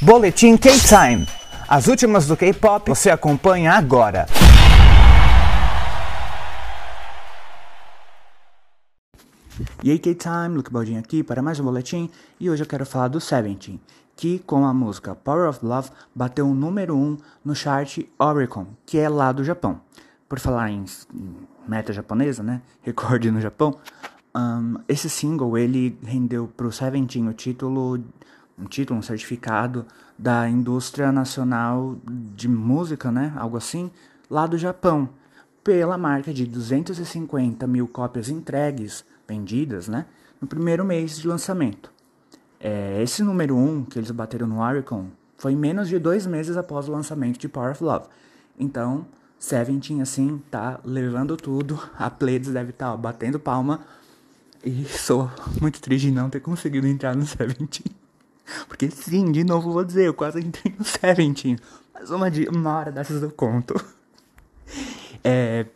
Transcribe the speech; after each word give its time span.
Boletim 0.00 0.56
K-Time. 0.56 1.26
As 1.66 1.88
últimas 1.88 2.24
do 2.24 2.36
K-pop 2.36 2.88
você 2.88 3.10
acompanha 3.10 3.72
agora. 3.72 4.26
E 9.82 9.90
aí 9.90 9.98
K-Time, 9.98 10.54
Luke 10.54 10.70
Baldin 10.70 10.98
aqui 10.98 11.24
para 11.24 11.42
mais 11.42 11.58
um 11.58 11.64
boletim 11.64 12.08
e 12.38 12.48
hoje 12.48 12.62
eu 12.62 12.66
quero 12.68 12.86
falar 12.86 13.08
do 13.08 13.20
Seventeen, 13.20 13.80
que 14.14 14.38
com 14.38 14.64
a 14.64 14.72
música 14.72 15.16
Power 15.16 15.48
of 15.48 15.66
Love 15.66 15.90
bateu 16.14 16.46
o 16.46 16.54
número 16.54 16.94
1 16.94 16.98
um 16.98 17.16
no 17.44 17.56
chart 17.56 17.98
Oricon, 18.16 18.68
que 18.86 18.98
é 18.98 19.08
lá 19.08 19.32
do 19.32 19.42
Japão. 19.42 19.80
Por 20.28 20.38
falar 20.38 20.70
em 20.70 20.84
meta 21.66 21.92
japonesa, 21.92 22.40
né, 22.44 22.62
recorde 22.82 23.32
no 23.32 23.40
Japão, 23.40 23.74
um, 24.32 24.76
esse 24.88 25.10
single 25.10 25.58
ele 25.58 25.98
rendeu 26.04 26.48
para 26.56 26.68
o 26.68 26.72
Seventeen 26.72 27.26
o 27.28 27.32
título, 27.32 27.98
um 28.58 28.64
título, 28.64 28.98
um 28.98 29.02
certificado 29.02 29.86
da 30.18 30.48
indústria 30.48 31.12
nacional 31.12 31.96
de 32.34 32.48
música, 32.48 33.10
né, 33.10 33.32
algo 33.36 33.56
assim, 33.56 33.90
lá 34.28 34.46
do 34.46 34.58
Japão, 34.58 35.08
pela 35.62 35.98
marca 35.98 36.32
de 36.32 36.46
250 36.46 37.66
mil 37.66 37.86
cópias 37.86 38.28
entregues 38.28 39.04
vendidas, 39.26 39.88
né, 39.88 40.06
no 40.40 40.46
primeiro 40.48 40.84
mês 40.84 41.18
de 41.18 41.28
lançamento. 41.28 41.92
É, 42.60 43.00
esse 43.02 43.22
número 43.22 43.54
1 43.54 43.68
um 43.68 43.84
que 43.84 43.98
eles 43.98 44.10
bateram 44.10 44.46
no 44.46 44.60
Oricon 44.60 45.06
foi 45.36 45.54
menos 45.54 45.88
de 45.88 45.98
dois 45.98 46.26
meses 46.26 46.56
após 46.56 46.88
o 46.88 46.92
lançamento 46.92 47.38
de 47.38 47.48
Power 47.48 47.70
of 47.70 47.84
Love. 47.84 48.06
Então, 48.58 49.06
Seventeen, 49.38 50.02
assim, 50.02 50.42
tá 50.50 50.80
levando 50.84 51.36
tudo. 51.36 51.80
A 51.96 52.10
Pleiades 52.10 52.50
deve 52.50 52.70
estar 52.70 52.90
tá, 52.90 52.96
batendo 52.96 53.38
palma. 53.38 53.80
E 54.64 54.84
sou 54.84 55.30
muito 55.60 55.80
triste 55.80 56.06
de 56.06 56.12
não 56.12 56.28
ter 56.28 56.40
conseguido 56.40 56.88
entrar 56.88 57.14
no 57.14 57.24
Seventeen. 57.24 57.87
Porque 58.78 58.94
sim, 58.94 59.32
de 59.32 59.42
novo 59.42 59.72
vou 59.72 59.84
dizer, 59.84 60.06
eu 60.06 60.14
quase 60.14 60.38
entrei 60.38 60.72
no 60.78 60.84
Seventeen. 60.84 61.58
Mas 61.92 62.10
uma, 62.10 62.28
uma 62.48 62.76
hora 62.76 62.92
dessas 62.92 63.20
eu 63.20 63.32
conto. 63.32 63.74
É, 65.24 65.66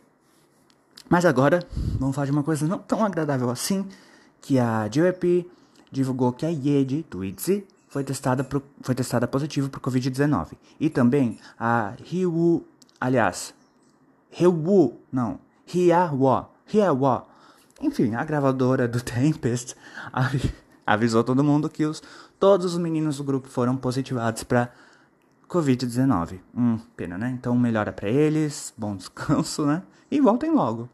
mas 1.09 1.25
agora, 1.25 1.59
vamos 1.99 2.15
falar 2.15 2.27
de 2.27 2.31
uma 2.31 2.43
coisa 2.43 2.65
não 2.65 2.79
tão 2.79 3.03
agradável 3.03 3.49
assim, 3.49 3.85
que 4.41 4.57
a 4.57 4.87
JYP 4.87 5.51
divulgou 5.91 6.31
que 6.31 6.45
a 6.45 6.49
Ye 6.49 7.05
do 7.09 7.25
ITZY 7.25 7.67
foi 7.89 8.05
testada, 8.05 8.41
pro, 8.41 8.63
foi 8.81 8.95
testada 8.95 9.27
positivo 9.27 9.69
para 9.69 9.81
Covid-19. 9.81 10.53
E 10.79 10.89
também 10.89 11.37
a 11.59 11.93
Ryu, 12.09 12.65
aliás, 13.01 13.53
Ryu, 14.31 14.97
não, 15.11 15.39
Hiawa, 15.67 16.49
Hiawa, 16.73 17.27
enfim, 17.81 18.15
a 18.15 18.23
gravadora 18.23 18.87
do 18.87 18.99
Tempest 19.03 19.75
avisou 20.85 21.23
todo 21.23 21.43
mundo 21.43 21.69
que 21.69 21.85
os, 21.85 22.01
todos 22.39 22.73
os 22.73 22.77
meninos 22.77 23.17
do 23.17 23.23
grupo 23.23 23.47
foram 23.47 23.75
positivados 23.75 24.43
para 24.43 24.71
Covid-19. 25.49 26.39
Hum, 26.55 26.79
pena, 26.95 27.17
né? 27.17 27.29
Então 27.29 27.55
melhora 27.55 27.91
para 27.91 28.09
eles, 28.09 28.73
bom 28.77 28.95
descanso, 28.95 29.65
né? 29.65 29.83
E 30.09 30.19
voltem 30.19 30.51
logo. 30.51 30.89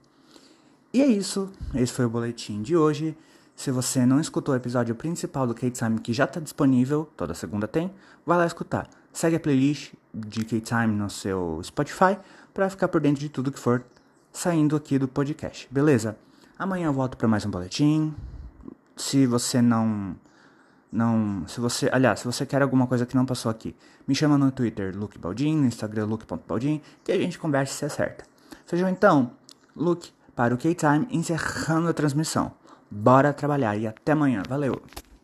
E 0.94 1.02
é 1.02 1.06
isso. 1.06 1.52
Esse 1.74 1.94
foi 1.94 2.06
o 2.06 2.10
boletim 2.10 2.62
de 2.62 2.76
hoje. 2.76 3.16
Se 3.56 3.72
você 3.72 4.06
não 4.06 4.20
escutou 4.20 4.54
o 4.54 4.58
episódio 4.58 4.96
principal 4.96 5.46
do 5.46 5.54
Kate 5.54 5.72
Time, 5.72 6.00
que 6.00 6.14
já 6.14 6.24
está 6.24 6.40
disponível, 6.40 7.10
toda 7.18 7.34
segunda 7.34 7.68
tem, 7.68 7.92
vai 8.26 8.38
lá 8.38 8.46
escutar. 8.46 8.90
Segue 9.12 9.36
a 9.36 9.40
playlist 9.40 9.94
de 10.14 10.46
Kate 10.46 10.62
Time 10.62 10.88
no 10.88 11.10
seu 11.10 11.60
Spotify 11.64 12.18
para 12.54 12.70
ficar 12.70 12.88
por 12.88 13.02
dentro 13.02 13.20
de 13.20 13.30
tudo 13.30 13.52
que 13.52 13.60
for 13.60 13.84
saindo 14.32 14.76
aqui 14.76 14.98
do 14.98 15.08
podcast, 15.08 15.68
beleza? 15.70 16.18
Amanhã 16.58 16.88
eu 16.88 16.94
volto 16.94 17.18
para 17.18 17.28
mais 17.28 17.46
um 17.46 17.50
boletim. 17.50 18.14
Se 19.00 19.26
você 19.26 19.62
não 19.62 20.16
não, 20.92 21.48
se 21.48 21.60
você, 21.60 21.88
aliás, 21.92 22.20
se 22.20 22.26
você 22.26 22.46
quer 22.46 22.62
alguma 22.62 22.88
coisa 22.88 23.06
que 23.06 23.16
não 23.16 23.26
passou 23.26 23.50
aqui, 23.50 23.76
me 24.08 24.16
chama 24.16 24.38
no 24.38 24.52
Twitter 24.52 24.96
Luke 24.98 25.20
Baldin, 25.20 25.56
no 25.56 25.68
Instagram 25.68 26.06
Luke.baldin, 26.06 26.82
que 27.04 27.12
a 27.12 27.18
gente 27.18 27.38
conversa 27.38 27.74
se 27.74 27.86
acerta. 27.86 28.26
Fechou 28.66 28.90
então? 28.90 29.32
Luke 29.76 30.12
para 30.36 30.54
o 30.54 30.58
K-Time 30.58 31.08
encerrando 31.12 31.90
a 31.90 31.94
transmissão. 31.94 32.52
Bora 32.90 33.32
trabalhar 33.34 33.78
e 33.78 33.86
até 33.88 34.14
amanhã. 34.14 34.42
Valeu! 34.50 34.82